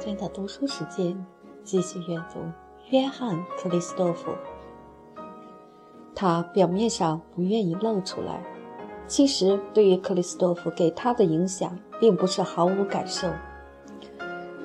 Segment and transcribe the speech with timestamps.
[0.00, 1.14] 在间的读书时间，
[1.62, 2.40] 继续阅读
[2.88, 4.30] 约翰·克里斯多夫。
[6.14, 8.42] 他表面上不愿意露出来，
[9.06, 13.28] 其实对于克里斯多夫给他的影响，并不是毫无感受。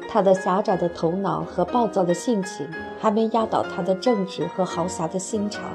[0.07, 2.65] 他的狭窄的头脑和暴躁的性情，
[2.97, 5.65] 还没压倒他的正直和豪侠的心肠。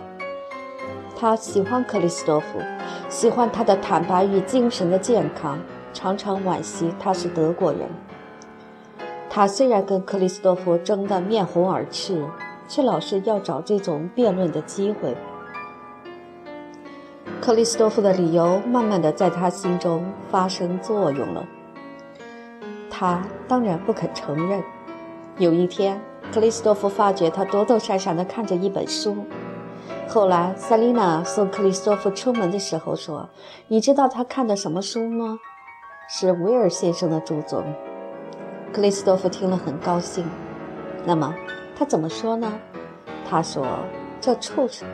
[1.14, 2.58] 他喜欢克里斯多夫，
[3.11, 5.58] 喜欢他的坦白与精神的健康，
[5.92, 7.86] 常常惋惜他是德国人。
[9.33, 12.27] 他虽然跟克里斯多夫争得面红耳赤，
[12.67, 15.17] 却老是要找这种辩论的机会。
[17.41, 21.47] 克里斯多夫的理由慢慢的在他心中发生作用了。
[22.91, 24.61] 他当然不肯承认。
[25.39, 29.25] 有一天，克里斯多夫发觉他躲躲闪闪地看着一本书。
[30.09, 33.28] 后来，塞琳娜送克里斯多夫出门的时候说
[33.69, 35.39] ：“你知道他看的什么书吗？
[36.09, 37.62] 是威尔先生的著作。”
[38.72, 40.24] 克里斯多夫听了很高兴。
[41.04, 41.34] 那么，
[41.76, 42.52] 他怎么说呢？
[43.28, 43.66] 他说
[44.20, 44.88] ：“这畜生。”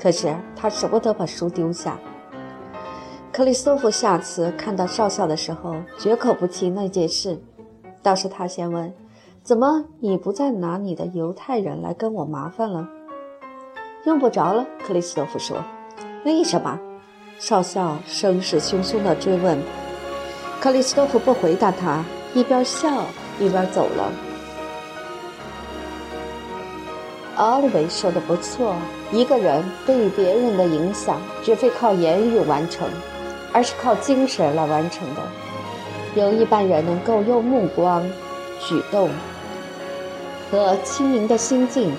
[0.00, 1.98] 可是他舍不得把书丢下。
[3.32, 7.38] 克里斯托夫下次看到少校的时候，绝口不提那件事。
[8.02, 8.92] 倒是他先问
[9.44, 12.88] ：“怎么你不再拿你的犹太人来跟我麻烦了
[14.06, 15.62] ？”“用不着了。”克里斯托夫说。
[16.24, 16.80] “为什么？”
[17.38, 19.58] 少校声势汹汹地追问。
[20.60, 22.04] 克里斯托夫不回答他，
[22.34, 23.04] 一边笑
[23.38, 24.12] 一边走了。
[27.36, 28.74] 奥利维说的不错，
[29.12, 32.88] 一个人对别人的影响，绝非靠言语完成。
[33.52, 35.20] 而是靠精神来完成的。
[36.14, 38.08] 有一般人能够用目光、
[38.60, 39.10] 举动
[40.48, 41.92] 和清明的心境，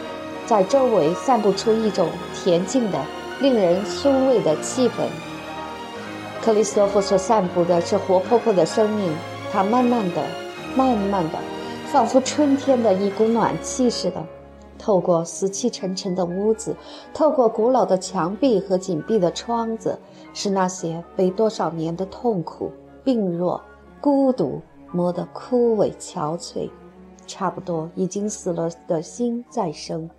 [0.45, 2.97] 在周围散布出一种恬静的、
[3.41, 4.91] 令人欣慰的气氛。
[6.41, 9.13] 克里斯托夫所散布的是活泼泼的生命，
[9.51, 10.23] 它慢慢的、
[10.75, 11.37] 慢慢的，
[11.91, 14.25] 仿佛春天的一股暖气似的，
[14.77, 16.75] 透过死气沉沉的屋子，
[17.13, 19.99] 透过古老的墙壁和紧闭的窗子。
[20.33, 22.71] 是那些被多少年的痛苦、
[23.03, 23.61] 病弱、
[23.99, 24.61] 孤独
[24.93, 26.69] 磨得枯萎憔悴，
[27.27, 30.09] 差不多已经死了的心再生。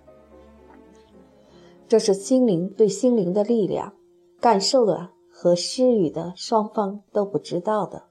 [1.87, 3.93] 这是心灵对心灵的力量，
[4.39, 8.03] 感受的和施予的双方都不知道的。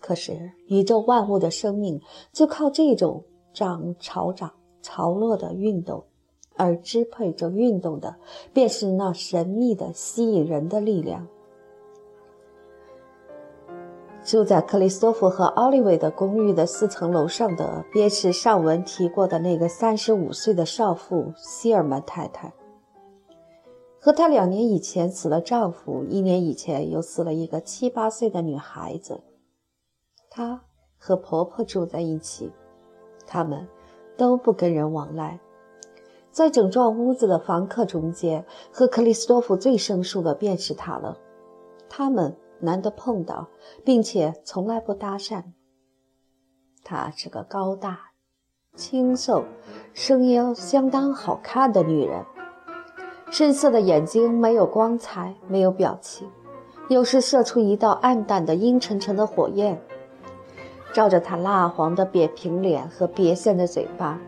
[0.00, 2.00] 可是宇宙万物的生命
[2.32, 3.22] 就靠这种
[3.52, 4.50] 涨潮涨
[4.82, 6.04] 潮落的运动。
[6.56, 8.16] 而支配着运动的，
[8.52, 11.26] 便是那神秘的、吸引人的力量。
[14.22, 22.52] 住在克里斯托弗和奥利维的公寓的四层楼上的，便是上文提过的那个三十五岁的少妇希尔曼太太。
[23.98, 29.22] 和她两年以前死了丈夫，一年以前又死了一个七八岁的女孩子。
[30.30, 30.62] 她
[30.96, 32.52] 和婆婆住在一起，
[33.26, 33.66] 他们
[34.16, 35.40] 都不跟人往来。
[36.30, 41.18] 在整幢屋子的房客中间，和克里斯多夫最生疏的便是他了。
[41.88, 43.48] 他们难得碰到，
[43.84, 45.42] 并且从来不搭讪。
[46.84, 48.12] 她是个高大、
[48.76, 49.44] 清瘦、
[49.92, 52.24] 声音相当好看的女人，
[53.32, 56.30] 深色的眼睛没有光彩，没有表情，
[56.88, 59.82] 有时射出一道暗淡的、阴沉沉的火焰，
[60.92, 64.18] 照着她蜡黄的扁平脸和瘪线的嘴巴。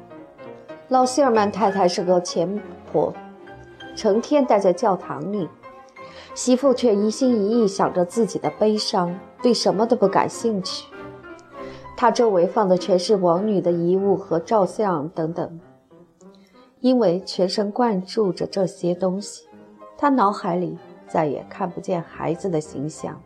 [0.88, 2.60] 老希尔曼太太是个钱
[2.92, 3.12] 婆，
[3.96, 5.48] 成天待在教堂里，
[6.34, 10.86] 媳妇却一心一意想着自己的悲伤，对什么都不感兴趣。
[11.96, 15.60] 她周围放的全是王女的遗物和照相等等，
[16.80, 19.46] 因为全神贯注着这些东西，
[19.96, 20.76] 她脑海里
[21.06, 23.18] 再也看不见孩子的形象。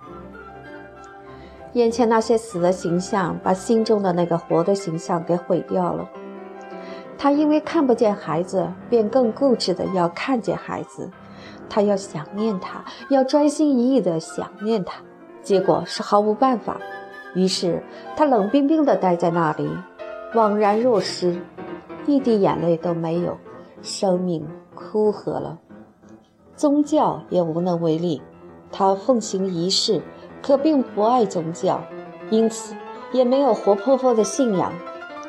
[1.77, 6.09] 眼前那些死的形象，把心中的那个活的形象给毁掉了。
[7.19, 11.11] 他因为看不见孩子，便更固执的要看见孩子。
[11.69, 15.03] 他要想念他，要专心一意的想念他，
[15.43, 16.81] 结果是毫无办法。
[17.35, 17.83] 于是
[18.17, 19.69] 他冷冰冰的待在那里，
[20.33, 21.39] 惘然若失，
[22.07, 23.37] 一滴眼泪都没有，
[23.83, 25.59] 生命枯涸了。
[26.55, 28.23] 宗教也无能为力。
[28.73, 30.03] 他奉行仪式，
[30.47, 31.83] 可并不爱宗教，
[32.31, 32.77] 因此
[33.13, 34.73] 也没有活泼泼的信仰。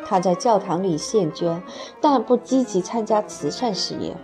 [0.06, 1.64] 他在教堂里献捐，
[2.00, 4.16] 但不积极参加慈善事业。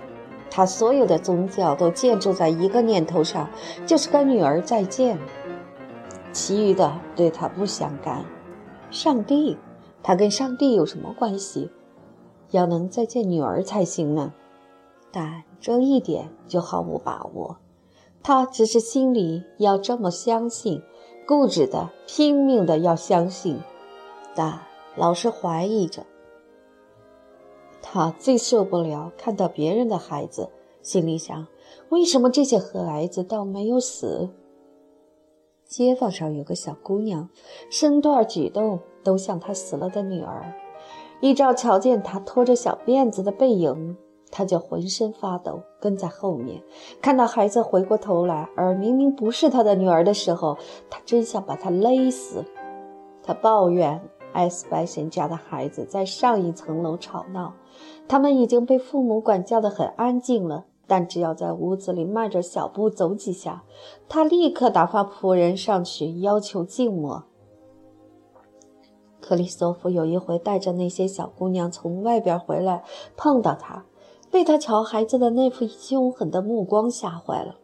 [0.51, 3.50] 他所有的宗教都建筑在一个念头上，
[3.88, 5.18] 就是跟女儿再见。
[6.31, 8.24] 其余的对他不相干。
[8.92, 9.57] 上帝，
[10.04, 11.72] 他跟上帝有什么关系？
[12.51, 14.31] 要能再见女儿才行呢。
[15.12, 17.57] 但这一点就毫无把握。
[18.24, 20.81] 他只是心里要这么相信，
[21.28, 23.60] 固执的、拼命的要相信，
[24.34, 24.62] 但。
[24.96, 26.06] 老是怀疑着。
[27.81, 30.50] 他最受不了看到别人的孩子，
[30.84, 31.48] 心里想：
[31.90, 34.30] 为什么这些孩子倒没有死？
[35.66, 37.28] 街坊上有个小姑娘，
[37.72, 40.54] 身段举动都像她死了的女儿。
[41.22, 43.98] 一朝瞧见她拖着小辫子的背影，
[44.36, 46.60] 他就浑身发抖，跟在后面。
[47.00, 50.58] 看到孩子回过头来，而明明不是他的女儿的时候，
[50.90, 52.44] 他真想把她勒死。
[53.22, 54.02] 他抱怨
[54.34, 57.54] 艾斯白森家的孩子在上一层楼吵闹。
[58.08, 63.64] 他们已经被父母管教得很安静了，但只要在屋子里迈着小步走几下，
[64.10, 67.24] 他立刻打发仆人上去要求静默。
[69.22, 72.84] 克里斯托弗有一回带着那些小姑娘从外边回来，
[73.16, 73.86] 碰到他，
[74.34, 77.58] 被他瞧孩子的那副凶狠的目光吓坏了。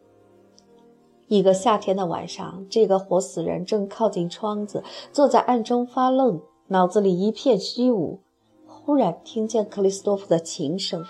[1.28, 8.20] 一个夏天的晚上，这个活死人正靠近窗子，坐在暗中发愣，脑子里一片虚无。
[8.68, 11.04] 忽然听见克里斯多夫的琴声，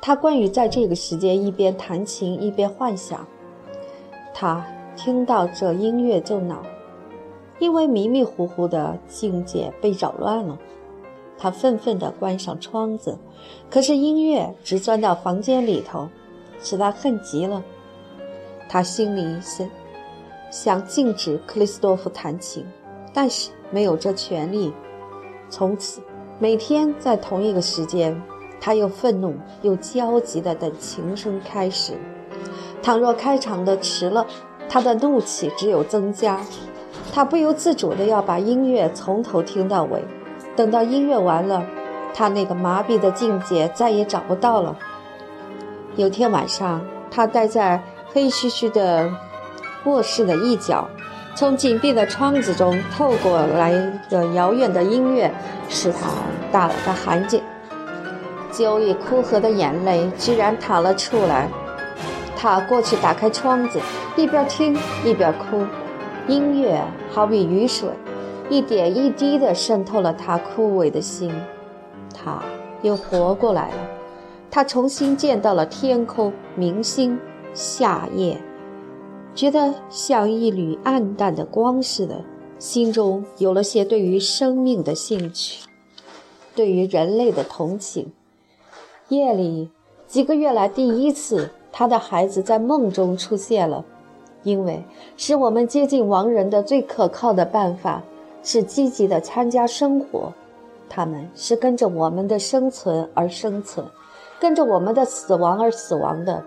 [0.00, 3.26] 他关于在这个时间一边弹琴一边幻想。
[4.32, 6.62] 他听到这音乐就恼，
[7.58, 10.58] 因为迷迷糊糊的境界被扰乱了。
[11.38, 13.16] 他愤愤地关上窗子，
[13.70, 16.08] 可是音乐直钻到房间里头，
[16.60, 17.62] 使他恨极了。
[18.68, 19.70] 他心里想
[20.50, 22.66] 想禁止克里斯多夫弹琴，
[23.14, 24.72] 但是没有这权利。
[25.48, 26.02] 从此。
[26.40, 28.22] 每天在同一个时间，
[28.60, 31.94] 他又愤怒又焦急地等琴声开始。
[32.80, 34.24] 倘若开场的迟了，
[34.68, 36.40] 他的怒气只有增加。
[37.12, 40.00] 他不由自主地要把音乐从头听到尾。
[40.58, 41.64] 等到音乐完了，
[42.12, 44.74] 他那个麻痹的境界再也找不到了。
[45.94, 46.80] 有天晚上，
[47.12, 47.80] 他待在
[48.12, 49.08] 黑黢黢的
[49.84, 50.88] 卧室的一角。
[51.36, 53.70] 从紧闭的窗子中透过来
[54.10, 55.32] 的遥远的音乐，
[55.68, 56.08] 使他
[56.50, 57.40] 打了个寒噤。
[58.50, 61.48] 久已枯涸的眼泪居然淌了出来。
[62.36, 63.78] 他过去打开窗子，
[64.16, 65.64] 一边听一边哭。
[66.26, 66.82] 音乐
[67.12, 67.88] 好比雨水，
[68.50, 71.32] 一点一滴地渗透了他枯萎的心。
[72.14, 72.42] 他
[72.82, 73.76] 又活过来了。
[74.50, 77.18] 他重新见到了天空、明星、
[77.52, 78.40] 夏夜。
[79.34, 82.24] 觉得像一缕暗淡的光似的，
[82.58, 85.68] 心中有了些对于生命的兴趣，
[86.56, 88.10] 对于人类的同情。
[89.10, 89.70] 夜里
[90.06, 93.84] 几个月来第一次，他的孩子在梦中出现了，
[94.42, 94.82] 因为
[95.16, 98.02] 使我们接近亡人的最可靠的办法
[98.42, 100.32] 是积极的参加生活，
[100.88, 103.86] 他们是跟着我们的生存而生存，
[104.40, 106.42] 跟着我们的死亡而死亡的。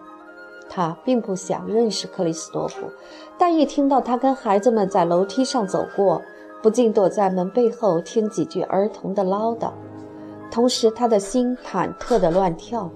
[0.70, 2.88] 他并不想认识克里斯多夫，
[3.38, 6.22] 但一听到他跟孩子们在楼梯上走过，
[6.62, 9.72] 不禁躲在门背后听几句儿童的唠叨，
[10.50, 12.90] 同时他的心忐忑地乱跳。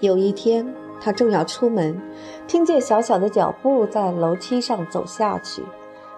[0.00, 2.00] 有一天，他正要出门，
[2.48, 5.62] 听见小小的脚步在楼梯上走下去，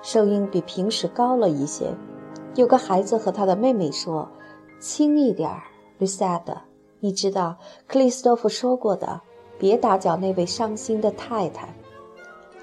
[0.04, 1.86] 声音比平时高了一些。
[2.54, 4.28] 有个孩子和他的妹妹说
[4.78, 5.62] ：“轻一点儿，
[5.96, 6.54] 吕萨德，
[7.00, 7.56] 你知道
[7.88, 9.22] 克里斯托夫说过的。”
[9.56, 11.74] 别打搅那位伤心的太太。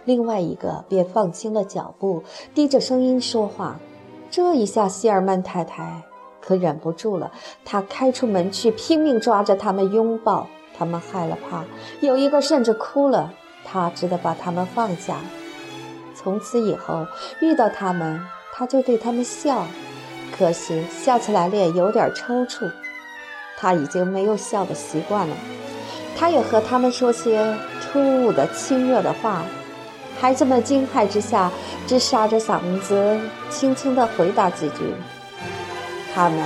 [0.03, 2.21] 另外一个便放轻了脚步，
[2.53, 3.79] 低着声音说话。
[4.29, 6.03] 这一下，希尔曼太太
[6.41, 7.31] 可忍不住了，
[7.63, 10.47] 她开出门去，拼命抓着他们拥抱。
[10.77, 11.63] 他们害了怕，
[12.01, 13.33] 有一个甚至哭了。
[13.63, 15.17] 她只得把他们放下。
[16.21, 17.07] 从此以后，
[17.39, 18.21] 遇到他们，
[18.53, 19.65] 他就对他们笑，
[20.37, 22.69] 可是笑起来脸有点抽搐。
[23.57, 25.35] 他已经没有笑的习惯了。
[26.15, 29.43] 他也和他们说些突兀的亲热的话，
[30.19, 31.51] 孩子们惊骇之下，
[31.87, 34.93] 只沙着嗓子轻轻地回答几句。
[36.13, 36.39] 他们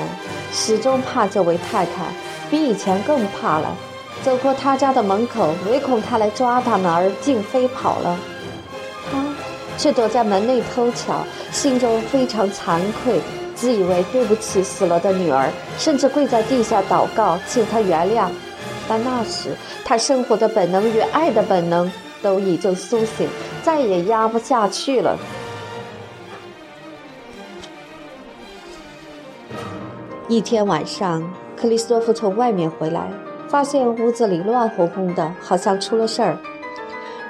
[0.53, 2.05] 始终怕这位太太，
[2.49, 3.75] 比以前更怕了。
[4.23, 8.17] 走过他家的门口，唯恐他来抓他们，而竟飞跑了。
[9.77, 13.19] 却躲在门内偷瞧，心中非常惭愧，
[13.53, 18.27] 自以为对不起死了的女儿，甚至跪在地下祷告，请她原谅。
[18.87, 21.91] 但那时，他生活的本能与爱的本能
[22.21, 23.27] 都已经苏醒，
[23.63, 25.17] 再也压不下去了。
[30.27, 31.23] 一天晚上，
[31.55, 33.09] 克里斯托夫从外面回来，
[33.47, 36.37] 发现屋子里乱哄哄的，好像出了事儿。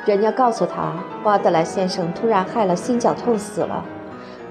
[0.06, 3.84] 人家告诉他，华德莱先生突然害了心绞痛死了。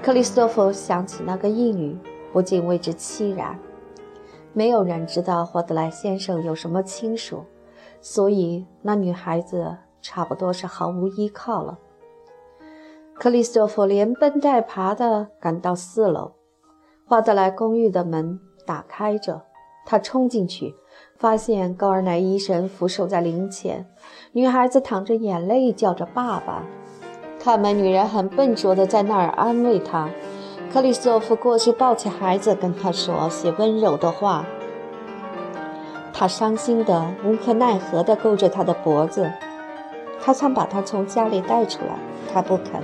[0.03, 1.97] 克里斯托夫想起那个义女，
[2.33, 3.57] 不禁为之凄然。
[4.51, 7.45] 没有人知道华德莱先生有什么亲属，
[8.01, 11.79] 所以那女孩子差不多是毫无依靠了。
[13.13, 16.33] 克里斯托弗连奔带爬地赶到四楼，
[17.05, 19.41] 华德莱公寓的门打开着，
[19.85, 20.75] 他冲进去，
[21.17, 23.85] 发现高尔乃医生俯首在灵前，
[24.33, 26.63] 女孩子淌着眼泪叫着“爸爸”。
[27.39, 30.09] 看门女人很笨拙地在那儿安慰他。
[30.73, 34.45] 克里斯托夫过去抱起孩子，跟他说些温柔的话。
[36.11, 39.31] 他伤心的、无可奈何地勾着他的脖子。
[40.21, 41.97] 他想把他从家里带出来，
[42.33, 42.81] 他不肯。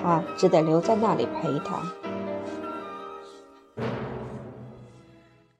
[0.00, 1.80] 他只得留在那里陪他。